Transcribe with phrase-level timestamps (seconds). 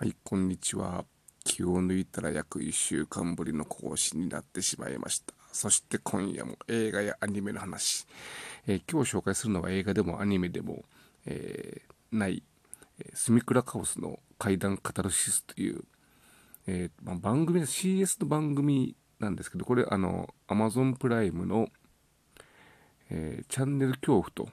[0.00, 1.04] はい、こんにちは。
[1.44, 5.34] 気を抜いたら約1週間ぶりの更新になってしまいました。
[5.52, 8.06] そして今夜も映画やアニメの話。
[8.66, 10.84] えー、今日紹介するのは映画でもアニメでも、
[11.26, 12.42] えー、ない、
[12.98, 15.84] え、スミクラカオスの怪談カタルシスという、
[16.66, 21.68] えーまあ、番組、CS の番組なんですけど、これあの、Amazon プライムの、
[23.10, 24.48] えー、チャンネル恐怖と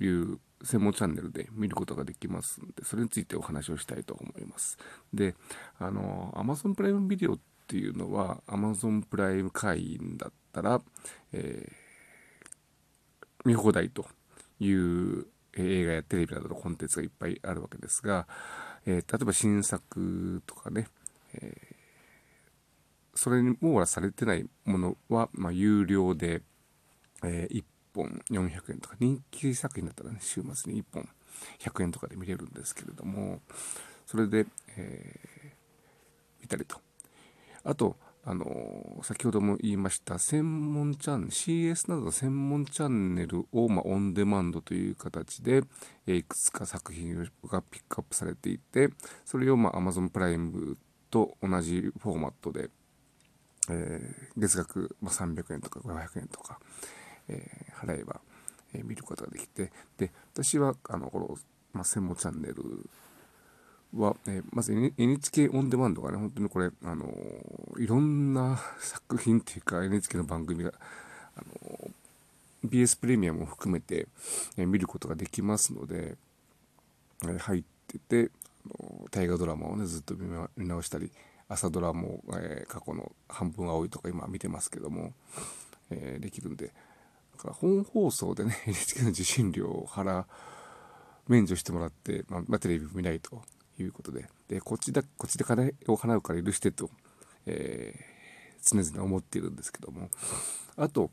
[0.00, 4.78] いう専門チャンネルで見ることができますんで、それについてお話をしたいと思います。
[5.12, 5.34] で、
[5.78, 10.82] あの、Amazon プライムビデオっていうのは、Amazon プライム会員だったら、
[11.32, 14.06] えー、見放題と
[14.58, 18.26] いう映画やテレビなどのコンテンツがいっぱいあるわけですが、
[18.86, 20.88] えー、例えば新作とかね、
[21.34, 26.42] えー、それに網羅されてないものは、まあ、有料で、
[27.22, 27.56] えー、
[27.94, 31.08] 本400円とか、人気作品だったらね、週末に1本
[31.58, 33.40] 100円とかで見れるんですけれども、
[34.06, 36.80] それで、えー、見たりと。
[37.64, 45.62] あと、あの、先ほども言いました専門チャンネル CS などの専門チャンネルを、まあ、オンデマンドという形で、
[46.06, 48.90] え、いくつか作品がピックアップされていて
[49.24, 50.76] それを、まあ、Amazon プライム
[51.10, 52.68] と同じフォーマットで、
[53.70, 56.60] えー、月額、まあ、300円とか500円とか、
[57.30, 58.20] えー、払えば、
[58.74, 61.38] えー、見ることができて、で、私は、あの、この、
[61.72, 62.88] まあ、専門チャンネル
[63.94, 67.12] は、えー、まず NHK オンデマンドがね、本当にこれ、あの
[67.78, 70.72] いろんな 作品っていうか NHK の番組が、
[71.36, 71.90] あの
[72.64, 74.06] BS プレミアムを含めて、
[74.56, 76.16] え見ることができますので、
[77.26, 78.30] え入ってて、
[79.10, 80.14] 大河ドラマをね、ずっと
[80.56, 81.10] 見直したり、
[81.48, 85.14] 朝ドラも、え過去の半分青いとか今見てますけども、
[85.88, 86.72] えできるんで、
[87.48, 90.24] 本放送でね NHK の受信料を払
[91.28, 93.42] 免除してもらって、まあ、テレビ見ないと
[93.78, 94.26] いうことで。
[94.48, 96.90] でこっちだこっちで金を払うから許してと、
[97.46, 100.10] えー、常々思っているんですけども。
[100.76, 101.10] あと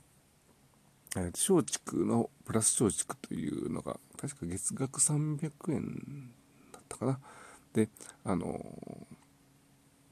[1.15, 6.31] 松竹のプラス松竹というのが確か月額300円
[6.71, 7.19] だったかな。
[7.73, 7.89] で
[8.23, 8.45] あの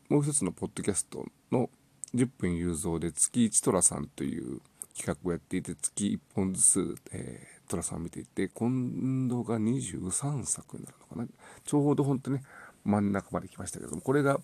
[0.10, 1.70] もう一つのポッドキャストの
[2.14, 4.62] 10分雄三で月一寅さんという
[4.96, 11.28] 企画をやっていて、月1本ずつ、えー、トラさんを見ていて、今度が23作になるのかな。
[11.66, 12.44] ちょうど本当ね、
[12.86, 14.40] 真ん中まで来ましたけども、これが、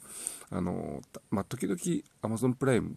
[0.49, 1.77] あの、まあ、時々
[2.21, 2.95] Amazon プライム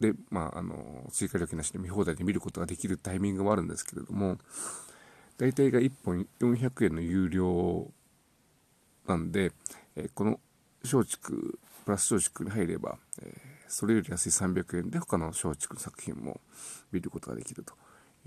[0.00, 4.38] で、まあ、あの、追加料金なしで見放題で見ることができるタイミングもあるんですけれども、
[5.38, 7.88] 大体が1本400円の有料
[9.06, 9.52] なんで、
[9.94, 10.40] えー、この
[10.82, 16.40] 松竹、プラス松竹に入れば、えーそれより安い300円で他の松竹の作品も
[16.92, 17.74] 見ることができると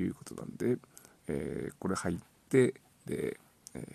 [0.02, 0.78] いうことなんで、
[1.28, 2.18] えー、これ入っ
[2.50, 2.74] て
[3.06, 3.38] で、
[3.74, 3.86] えー、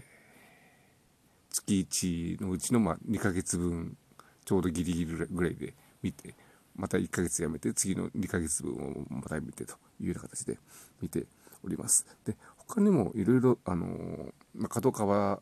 [1.50, 3.97] 月1のうちのまあ2ヶ月分
[4.44, 6.34] ちょうどギリギリぐらいで見て
[6.77, 10.59] また1ヶ月やめて次の2ヶ月分をまた見てというような形で
[11.00, 11.26] 見て
[11.65, 12.06] おります。
[12.25, 15.41] で他にもいろいろあのー、まあ、角川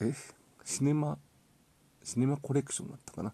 [0.00, 0.12] え？
[0.64, 1.18] シネマ？
[2.02, 3.32] シネマコレクションだったかな？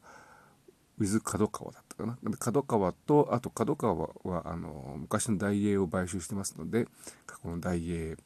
[0.98, 2.18] ウィズ角川だったかな。
[2.38, 6.86] 角川と、あと角川は、あの、昔の大映を買収してますので、
[7.26, 8.16] 過去の大映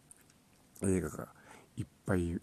[0.83, 1.29] 映画が
[1.77, 2.41] いっぱい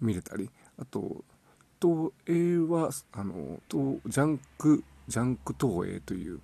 [0.00, 1.24] 見れたり、あと、
[1.80, 6.40] 東映は、あの、東ジャンク、ジャンク東映という、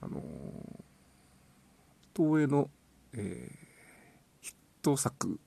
[0.00, 0.22] あの、
[2.16, 2.70] 東映の、
[3.14, 3.56] えー、
[4.40, 5.40] ヒット作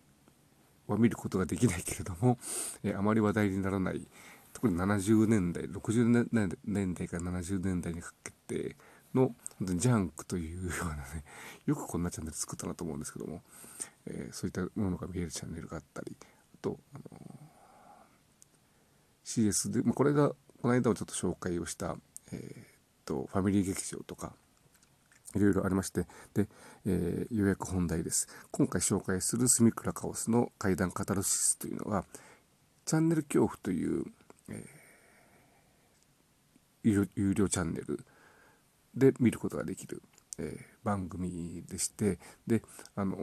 [0.88, 2.38] は見ることができないけれども、
[2.84, 4.06] えー、あまり話題にならない、
[4.54, 8.76] 特に70年代60年代から70年代にかけて
[9.14, 11.24] のジャンクというようなね
[11.66, 13.44] よくこんなチャンネル作ったなと思うんですけども、
[14.06, 16.16] えー、そういったものが見えるチャンネルがあったり
[16.54, 21.98] あと、あのー、CS で、まあ、これがこの間もちょっと紹介をした、
[22.32, 24.36] えー、とファミリー劇場とか
[25.36, 26.50] いろいろありましてで、
[26.86, 28.28] えー、ようやく本題です。
[28.52, 32.06] 今回紹介するスミクラカオスの怪談カタルシスというのは
[32.86, 34.06] チャンネル恐怖という
[34.52, 38.00] えー、有料チャンネル
[38.96, 40.02] で見ることができる、
[40.38, 42.62] えー、番組でしてで
[42.96, 43.20] あのー、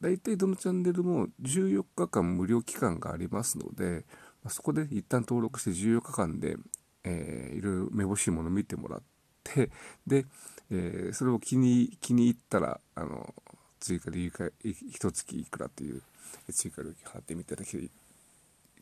[0.00, 4.04] 大体どのチャンネルも14日間無料期間がありますので、
[4.42, 6.56] まあ、そこで一旦登録して14日間で、
[7.04, 9.02] えー、いろいろめぼしいもの見てもらっ
[9.42, 9.70] て
[10.06, 10.26] で、
[10.70, 13.34] えー、それを気に気に入ったらあの
[13.80, 14.18] 追加で
[14.64, 16.02] 一月いくらという
[16.50, 17.78] 追加料金払ってみただけ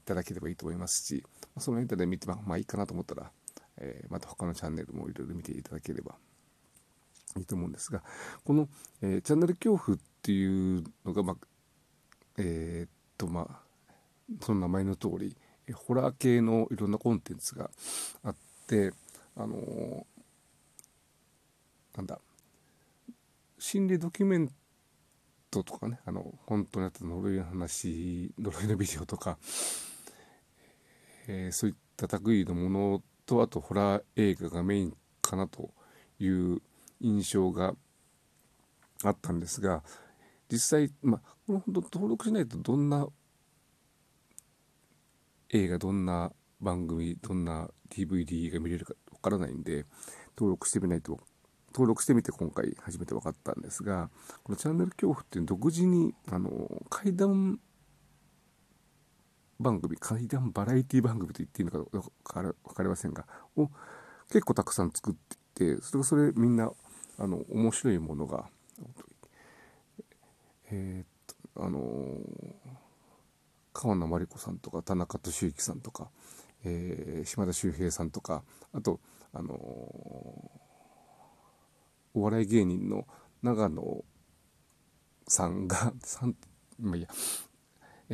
[0.05, 1.25] ただければいいと思いますし、
[1.59, 3.31] その辺で見て、まあいいかなと思ったら、
[3.79, 6.17] え、また他のチャンネルもいろいろ見ていただければ
[7.37, 8.03] いいと思うんですが、
[8.45, 8.69] この、
[9.01, 11.37] え、チャンネル恐怖っていうのが、まあ、
[12.39, 13.95] えー、っと、まあ、
[14.41, 15.37] その名前の通り、
[15.73, 17.71] ホラー系のいろんなコンテンツが
[18.25, 18.93] あって
[19.37, 20.05] あのー、
[21.97, 22.19] なんだ
[23.59, 24.51] 心理ドキュメン
[25.51, 29.39] トとかねあの本当にあった呪いの話呪いのビデオとか、
[31.29, 35.71] えー、そういった類のものとあとホラー映画がメインかなと
[36.19, 36.61] いう
[37.01, 37.75] 印象が
[39.05, 39.83] あったんですが
[40.51, 43.07] 実際まあこの本当登録しないとどんな
[45.51, 49.85] 映画どんな番組どんな DVD が見れるかわからないんで
[50.37, 51.21] 登録してみないと
[51.75, 54.11] 登録してみて今回初めて分かったんですが
[54.45, 56.51] このチャンネル恐怖っていう独自にあの
[56.91, 57.59] 怪談
[59.61, 63.27] 番組怪談バラエティ番組と言っていいのか分かりませんが
[63.57, 63.71] を
[64.29, 65.15] 結構たくさん作っ
[65.55, 66.71] ていてそれがそれみんな
[67.19, 68.47] あの面白いものが
[70.71, 72.19] えー、っとあの
[73.73, 76.09] 川名真理子さんとか田中俊之さんとか、
[76.65, 79.01] えー、島田秀平さんとかあと
[79.35, 79.59] あのー、
[82.15, 83.07] お笑い芸人の
[83.43, 84.05] 長野
[85.29, 86.35] さんがさん
[86.81, 87.09] まあいいや、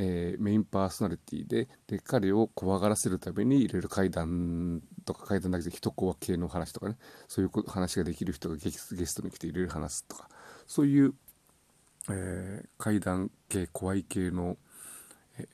[0.00, 6.96] えー、メインパーソナリティでで彼を怖がらせるためにいろいろ怪談とか怪談だけで人怖系の話とかね。
[7.26, 10.28] そういう話ができる人がゲストに来ていろいろ話すとか。
[10.68, 11.14] そういう、
[12.10, 14.56] えー、怪談系怖い系の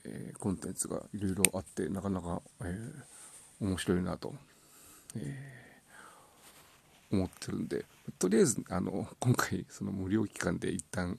[0.03, 4.33] えー、コンテンツがいろいろあってなかなか、えー、面白いなと、
[5.15, 7.85] えー、思ってるんで。
[8.19, 11.17] とりあえずあの今回その無料期間で一旦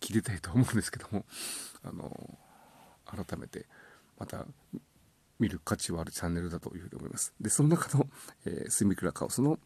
[0.00, 1.24] 切りたいと思うんですけども
[1.82, 2.38] あの
[3.14, 3.66] 改めて
[4.18, 4.46] また
[5.38, 7.32] 見る価値はあるチャンネルだというふうに思います。
[7.40, 8.08] でその中の、
[8.46, 9.58] えー、スミクラカオスの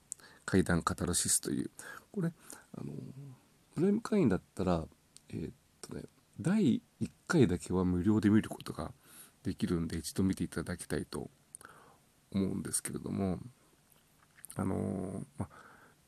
[0.45, 1.71] 怪談カタルシスという
[2.11, 2.33] これ
[2.77, 2.93] あの
[3.75, 4.85] プライム会員だったら
[5.31, 6.03] えー、っとね
[6.41, 8.93] 第1回だけは無料で見ることが
[9.43, 11.31] できるんで一度見ていただきたいと
[12.33, 13.39] 思うんですけれども
[14.56, 15.49] あのー、ま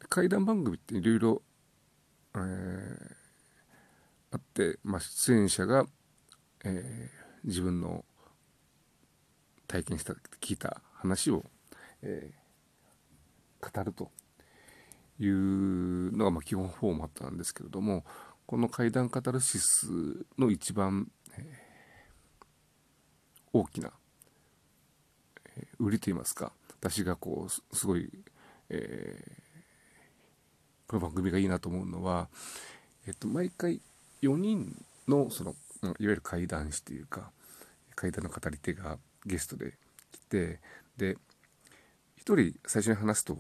[0.08, 1.42] 怪談番組っていろいろ
[2.32, 2.38] あ
[4.36, 5.84] って、ま、出演者が、
[6.64, 8.04] えー、自分の
[9.66, 11.44] 体験した聞いた話を、
[12.02, 14.10] えー、語ると
[15.18, 18.04] いうのがま基本フォーマットなんですけれども
[18.46, 19.86] この怪談カタルシス
[20.38, 21.08] の一番、
[21.38, 21.44] えー、
[23.52, 23.92] 大きな、
[25.56, 28.10] えー、売りといいますか私がこうすごい、
[28.70, 29.22] え、
[30.88, 32.28] この番組がいいなと思うのは、
[33.06, 33.80] えっと、毎回
[34.22, 34.74] 4人
[35.06, 37.30] のそのいわゆる怪談師というか
[37.94, 39.74] 怪談の語り手がゲストで
[40.12, 40.60] 来て
[40.96, 41.16] で
[42.24, 43.38] 1人最初に話すと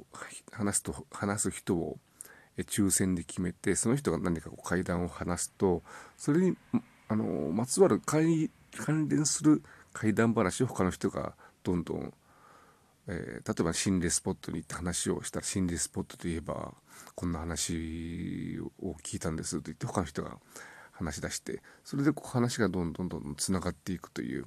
[0.52, 1.98] 話すと話す人を
[2.58, 5.82] 抽選で決めてその人が何かこう会談を話すと
[6.16, 6.56] それに
[7.08, 8.48] あのまつわる関
[9.08, 9.62] 連する
[9.92, 12.12] 怪談話を他の人がどんどん、
[13.08, 16.74] えー、例えば心霊スポットに行って話をしたら心霊スポットといえば
[17.14, 20.36] こんな話を聞いたんですと言って他の人が
[21.00, 24.44] 話し出してそれでこう話がどんどんどんどんつながっていくという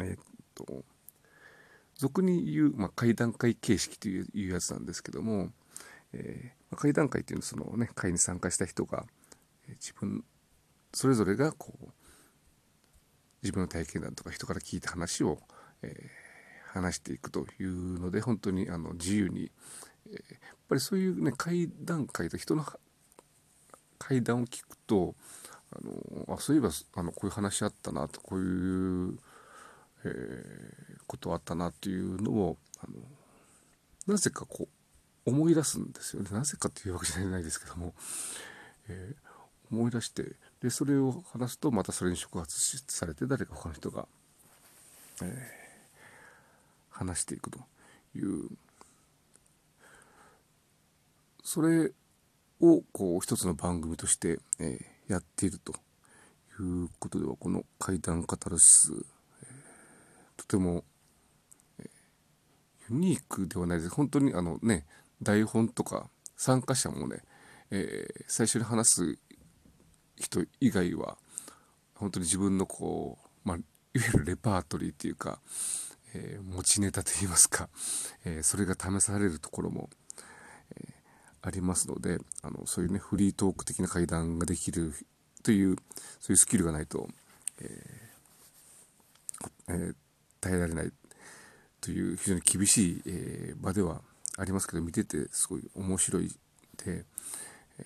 [0.00, 0.24] え、っ
[0.54, 0.84] と
[1.96, 5.50] 俗に言う、まあ、会談会形式というやつなんですけども、
[6.12, 9.04] えー、会談会っていうのはそのね会に参加した人が、
[9.68, 10.24] え、自分
[10.94, 11.88] それぞれがこう
[13.42, 15.38] 自分の体験談とか人から聞いた話を、
[15.82, 19.50] えー、話していくというので本当にあの自由に、
[20.06, 20.20] えー、やっ
[20.68, 22.64] ぱりそういうね会談会と人の
[23.98, 25.14] 会談を聞くと
[25.72, 25.78] あ
[26.28, 29.18] のあそういえばあのこういう話あったなとこういう、
[30.04, 32.94] えー、ことあったなっていうのをあの
[34.06, 34.68] なぜかこ
[35.26, 36.30] う思い出すんですよね。
[36.32, 37.94] なぜかっていうわけじゃないですけども、
[38.88, 44.06] えー、思い出してでそれを話すとまたそれに触発されて誰か他の人が、
[45.22, 45.38] えー、
[46.90, 47.60] 話していくと
[48.16, 48.48] いう。
[51.42, 51.90] それ
[52.60, 55.72] をこう一つの番組として、えー、やっていると
[56.60, 58.92] いうことではこの怪談カタルシス、
[60.36, 60.84] とても、
[62.88, 63.90] ユニークではないです。
[63.90, 64.84] 本当にあのね
[65.22, 67.22] 台本とか参加者もね、
[67.70, 69.18] えー、最初に話す
[70.16, 71.16] 人以外は
[71.94, 73.64] 本当に自分のこう、まあ、いわ
[74.14, 75.40] ゆるレパートリーっていうか、
[76.14, 77.68] え、持ちネタといいますか、
[78.24, 79.90] え、それが試されるところも、
[81.42, 84.92] ありますのであのそういうねフリートーク的な会談ができる
[85.42, 85.76] という
[86.20, 87.08] そういうスキルがないと、
[87.62, 88.10] え
[89.68, 89.94] え
[90.40, 90.92] 耐えられない
[91.80, 94.02] という非常に厳しい、え場では
[94.36, 96.34] ありますけど見ててすごい面白いで、
[96.86, 97.84] えー、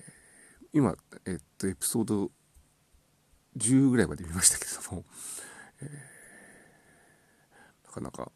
[0.72, 0.96] 今、
[1.26, 2.30] えー、っとエピソード
[3.56, 5.04] 10ぐらいまで見ましたけども、
[5.80, 5.90] え
[7.86, 8.32] なかなか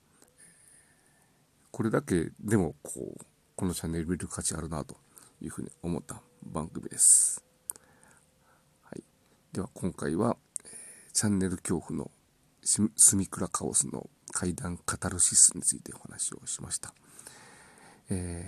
[1.73, 3.25] これだけでもこう
[3.57, 4.97] このチャンネル見る価値あるなと。
[5.41, 7.45] いうふうに思った番組です。
[8.83, 9.03] はい、
[9.53, 12.11] では今回は、えー、チャンネル恐怖の
[12.63, 16.93] スミクラカオスの階段カタルシスについてお話をしました。
[18.11, 18.45] え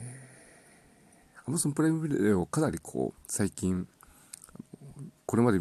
[1.47, 3.87] ー、Amazon プライムビデオかなりこう最近
[5.27, 5.61] これまで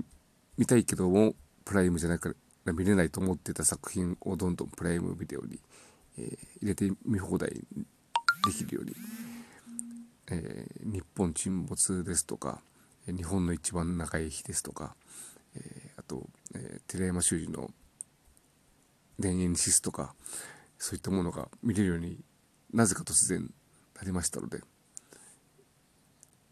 [0.58, 1.34] 見たいけども
[1.64, 2.34] プライムじゃないか
[2.66, 5.60] ら見れないと思ってた作品をどんどんプライムビデオに、
[6.18, 8.96] えー、入れて見放題できるように、
[10.32, 12.62] えー、日本沈没ですとか
[13.08, 14.96] 日本の一番長い日ですとか、
[15.56, 17.72] えー、あと、え寺山修司の
[19.22, 20.14] 田園シスとか
[20.78, 22.20] そういったものが見れるように
[22.74, 23.52] なぜか突然
[23.96, 24.60] なりましたので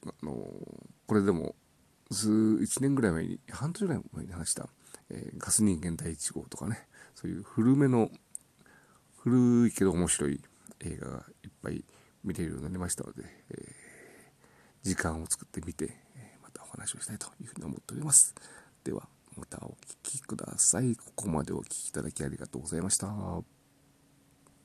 [0.06, 0.36] あの
[1.06, 1.56] これでも
[2.10, 4.68] ず1年ぐらい前に半年ぐらい前に話した、
[5.10, 8.10] え、ガス人間第1号とかねそういう古めの
[9.20, 10.42] 古いけど面白い
[10.82, 11.84] 映画がいっぱい
[12.28, 18.36] 見れるようになりましたので、えー、時間を作ってみて、えまたお話をしたいというふうに思っております
[18.84, 19.08] では
[19.38, 20.96] またお聴きください。
[20.96, 23.57] ここまでお聴きいただきありがとうございました。